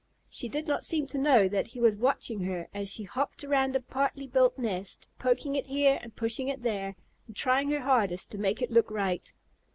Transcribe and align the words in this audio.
She 0.31 0.49
did 0.49 0.65
not 0.65 0.83
seem 0.83 1.05
to 1.09 1.19
know 1.19 1.47
that 1.47 1.67
he 1.67 1.79
was 1.79 1.95
watching 1.95 2.39
her 2.39 2.67
as 2.73 2.91
she 2.91 3.03
hopped 3.03 3.43
around 3.43 3.75
the 3.75 3.79
partly 3.79 4.25
built 4.25 4.57
nest, 4.57 5.05
poking 5.19 5.55
it 5.55 5.67
here 5.67 5.99
and 6.01 6.15
pushing 6.15 6.47
it 6.47 6.63
there, 6.63 6.95
and 7.27 7.35
trying 7.35 7.69
her 7.69 7.81
hardest 7.81 8.31
to 8.31 8.39
make 8.39 8.63
it 8.63 8.71
look 8.71 8.89
right. 8.89 9.31